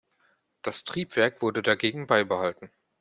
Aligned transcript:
Das 0.63 0.83
Triebwerk 0.83 1.43
wurde 1.43 1.61
dagegen 1.61 2.07
beibehalten. 2.07 2.71